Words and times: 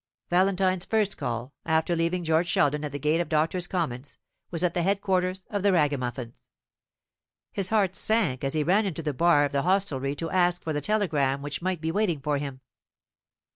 Valentine's 0.31 0.83
first 0.83 1.15
call, 1.15 1.53
after 1.63 1.95
leaving 1.95 2.23
George 2.23 2.47
Sheldon 2.47 2.83
at 2.83 2.91
the 2.91 2.97
gate 2.97 3.21
of 3.21 3.29
Doctors' 3.29 3.67
Commons, 3.67 4.17
was 4.49 4.63
at 4.63 4.73
the 4.73 4.81
head 4.81 4.99
quarters 4.99 5.45
of 5.51 5.61
the 5.61 5.71
Ragamuffins. 5.71 6.49
His 7.51 7.69
heart 7.69 7.95
sank 7.95 8.43
as 8.43 8.55
he 8.55 8.63
ran 8.63 8.87
into 8.87 9.03
the 9.03 9.13
bar 9.13 9.45
of 9.45 9.51
the 9.51 9.61
hostelry 9.61 10.15
to 10.15 10.31
ask 10.31 10.63
for 10.63 10.73
the 10.73 10.81
telegram 10.81 11.43
which 11.43 11.61
might 11.61 11.81
be 11.81 11.91
waiting 11.91 12.19
for 12.19 12.39
him. 12.39 12.61